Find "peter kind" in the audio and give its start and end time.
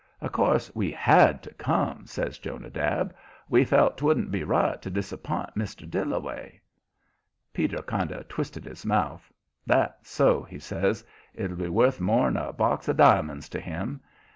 7.53-8.11